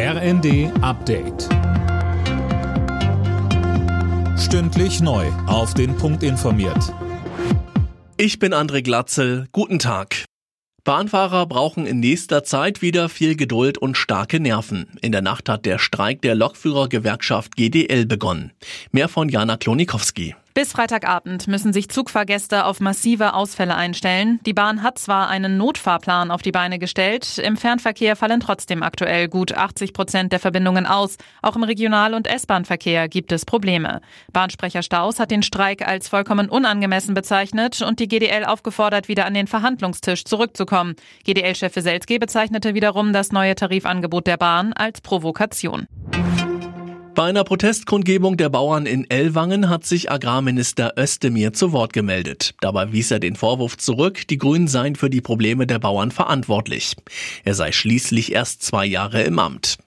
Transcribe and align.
RND 0.00 0.70
Update. 0.80 1.48
Stündlich 4.38 5.00
neu. 5.00 5.26
Auf 5.48 5.74
den 5.74 5.96
Punkt 5.96 6.22
informiert. 6.22 6.94
Ich 8.16 8.38
bin 8.38 8.54
André 8.54 8.82
Glatzel. 8.82 9.48
Guten 9.50 9.80
Tag. 9.80 10.24
Bahnfahrer 10.84 11.46
brauchen 11.46 11.84
in 11.84 11.98
nächster 11.98 12.44
Zeit 12.44 12.80
wieder 12.80 13.08
viel 13.08 13.34
Geduld 13.34 13.76
und 13.76 13.96
starke 13.96 14.38
Nerven. 14.38 14.86
In 15.02 15.10
der 15.10 15.20
Nacht 15.20 15.48
hat 15.48 15.66
der 15.66 15.80
Streik 15.80 16.22
der 16.22 16.36
Lokführergewerkschaft 16.36 17.56
GDL 17.56 18.06
begonnen. 18.06 18.52
Mehr 18.92 19.08
von 19.08 19.28
Jana 19.28 19.56
Klonikowski. 19.56 20.36
Bis 20.58 20.72
Freitagabend 20.72 21.46
müssen 21.46 21.72
sich 21.72 21.88
Zugfahrgäste 21.88 22.64
auf 22.64 22.80
massive 22.80 23.34
Ausfälle 23.34 23.76
einstellen. 23.76 24.40
Die 24.44 24.52
Bahn 24.52 24.82
hat 24.82 24.98
zwar 24.98 25.28
einen 25.28 25.56
Notfahrplan 25.56 26.32
auf 26.32 26.42
die 26.42 26.50
Beine 26.50 26.80
gestellt, 26.80 27.38
im 27.38 27.56
Fernverkehr 27.56 28.16
fallen 28.16 28.40
trotzdem 28.40 28.82
aktuell 28.82 29.28
gut 29.28 29.56
80 29.56 29.92
Prozent 29.92 30.32
der 30.32 30.40
Verbindungen 30.40 30.84
aus. 30.84 31.16
Auch 31.42 31.54
im 31.54 31.62
Regional- 31.62 32.12
und 32.12 32.26
S-Bahn-Verkehr 32.26 33.08
gibt 33.08 33.30
es 33.30 33.44
Probleme. 33.44 34.00
Bahnsprecher 34.32 34.82
Staus 34.82 35.20
hat 35.20 35.30
den 35.30 35.44
Streik 35.44 35.86
als 35.86 36.08
vollkommen 36.08 36.48
unangemessen 36.48 37.14
bezeichnet 37.14 37.80
und 37.80 38.00
die 38.00 38.08
GDL 38.08 38.44
aufgefordert, 38.44 39.06
wieder 39.06 39.26
an 39.26 39.34
den 39.34 39.46
Verhandlungstisch 39.46 40.24
zurückzukommen. 40.24 40.96
GDL-Chef 41.22 41.76
Weselski 41.76 42.18
bezeichnete 42.18 42.74
wiederum 42.74 43.12
das 43.12 43.30
neue 43.30 43.54
Tarifangebot 43.54 44.26
der 44.26 44.38
Bahn 44.38 44.72
als 44.72 45.02
Provokation. 45.02 45.86
Bei 47.18 47.24
einer 47.24 47.42
Protestkundgebung 47.42 48.36
der 48.36 48.48
Bauern 48.48 48.86
in 48.86 49.10
Ellwangen 49.10 49.68
hat 49.68 49.84
sich 49.84 50.08
Agrarminister 50.08 50.92
Özdemir 50.96 51.52
zu 51.52 51.72
Wort 51.72 51.92
gemeldet. 51.92 52.54
Dabei 52.60 52.92
wies 52.92 53.10
er 53.10 53.18
den 53.18 53.34
Vorwurf 53.34 53.76
zurück, 53.76 54.28
die 54.28 54.38
Grünen 54.38 54.68
seien 54.68 54.94
für 54.94 55.10
die 55.10 55.20
Probleme 55.20 55.66
der 55.66 55.80
Bauern 55.80 56.12
verantwortlich. 56.12 56.94
Er 57.42 57.54
sei 57.54 57.72
schließlich 57.72 58.30
erst 58.30 58.62
zwei 58.62 58.86
Jahre 58.86 59.24
im 59.24 59.40
Amt. 59.40 59.78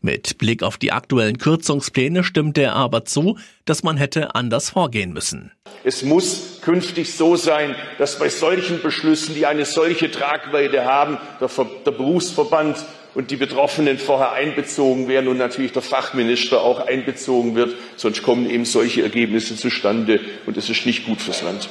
Mit 0.00 0.38
Blick 0.38 0.62
auf 0.62 0.78
die 0.78 0.92
aktuellen 0.92 1.38
Kürzungspläne 1.38 2.22
stimmte 2.22 2.62
er 2.62 2.76
aber 2.76 3.04
zu, 3.04 3.36
dass 3.64 3.82
man 3.82 3.96
hätte 3.96 4.36
anders 4.36 4.70
vorgehen 4.70 5.12
müssen. 5.12 5.50
Es 5.82 6.04
muss 6.04 6.55
künftig 6.66 7.14
so 7.14 7.36
sein, 7.36 7.76
dass 7.98 8.18
bei 8.18 8.28
solchen 8.28 8.82
Beschlüssen, 8.82 9.36
die 9.36 9.46
eine 9.46 9.64
solche 9.64 10.10
Tragweite 10.10 10.84
haben, 10.84 11.16
der, 11.40 11.48
der 11.86 11.92
Berufsverband 11.92 12.84
und 13.14 13.30
die 13.30 13.36
Betroffenen 13.36 13.98
vorher 13.98 14.32
einbezogen 14.32 15.06
werden 15.06 15.28
und 15.28 15.38
natürlich 15.38 15.70
der 15.70 15.82
Fachminister 15.82 16.62
auch 16.62 16.84
einbezogen 16.84 17.54
wird. 17.54 17.76
Sonst 17.94 18.24
kommen 18.24 18.50
eben 18.50 18.64
solche 18.64 19.02
Ergebnisse 19.02 19.54
zustande 19.54 20.18
und 20.44 20.56
das 20.56 20.68
ist 20.68 20.84
nicht 20.86 21.06
gut 21.06 21.20
fürs 21.20 21.42
Land. 21.42 21.68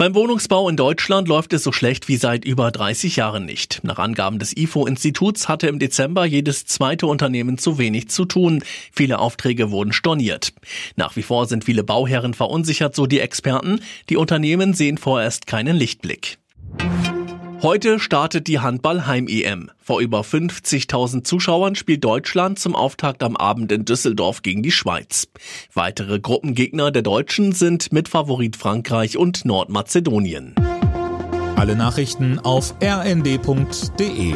Beim 0.00 0.14
Wohnungsbau 0.14 0.66
in 0.70 0.78
Deutschland 0.78 1.28
läuft 1.28 1.52
es 1.52 1.62
so 1.62 1.72
schlecht 1.72 2.08
wie 2.08 2.16
seit 2.16 2.46
über 2.46 2.70
30 2.70 3.16
Jahren 3.16 3.44
nicht. 3.44 3.80
Nach 3.82 3.98
Angaben 3.98 4.38
des 4.38 4.56
IFO-Instituts 4.56 5.46
hatte 5.46 5.66
im 5.66 5.78
Dezember 5.78 6.24
jedes 6.24 6.64
zweite 6.64 7.06
Unternehmen 7.06 7.58
zu 7.58 7.76
wenig 7.76 8.08
zu 8.08 8.24
tun. 8.24 8.64
Viele 8.92 9.18
Aufträge 9.18 9.70
wurden 9.70 9.92
storniert. 9.92 10.54
Nach 10.96 11.16
wie 11.16 11.22
vor 11.22 11.44
sind 11.44 11.64
viele 11.64 11.84
Bauherren 11.84 12.32
verunsichert, 12.32 12.94
so 12.94 13.04
die 13.04 13.20
Experten. 13.20 13.82
Die 14.08 14.16
Unternehmen 14.16 14.72
sehen 14.72 14.96
vorerst 14.96 15.46
keinen 15.46 15.76
Lichtblick. 15.76 16.39
Heute 17.62 17.98
startet 17.98 18.46
die 18.46 18.58
Handball-Heim-EM. 18.58 19.70
Vor 19.78 20.00
über 20.00 20.22
50.000 20.22 21.24
Zuschauern 21.24 21.74
spielt 21.74 22.02
Deutschland 22.02 22.58
zum 22.58 22.74
Auftakt 22.74 23.22
am 23.22 23.36
Abend 23.36 23.70
in 23.70 23.84
Düsseldorf 23.84 24.40
gegen 24.40 24.62
die 24.62 24.70
Schweiz. 24.70 25.28
Weitere 25.74 26.20
Gruppengegner 26.20 26.90
der 26.90 27.02
Deutschen 27.02 27.52
sind 27.52 27.92
mit 27.92 28.08
Favorit 28.08 28.56
Frankreich 28.56 29.18
und 29.18 29.44
Nordmazedonien. 29.44 30.54
Alle 31.56 31.76
Nachrichten 31.76 32.38
auf 32.38 32.74
rnd.de 32.82 34.34